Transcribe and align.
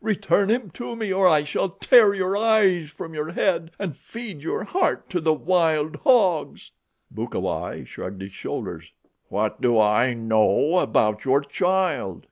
Return 0.03 0.49
him 0.49 0.71
to 0.71 0.95
me 0.95 1.13
or 1.13 1.27
I 1.27 1.43
shall 1.43 1.69
tear 1.69 2.11
your 2.15 2.35
eyes 2.35 2.89
from 2.89 3.13
your 3.13 3.33
head 3.33 3.69
and 3.77 3.95
feed 3.95 4.41
your 4.41 4.63
heart 4.63 5.11
to 5.11 5.21
the 5.21 5.31
wild 5.31 5.97
hogs." 5.97 6.71
Bukawai 7.13 7.85
shrugged 7.85 8.23
his 8.23 8.33
shoulders. 8.33 8.93
"What 9.29 9.61
do 9.61 9.79
I 9.79 10.15
know 10.15 10.79
about 10.79 11.23
your 11.23 11.41
child?" 11.41 12.19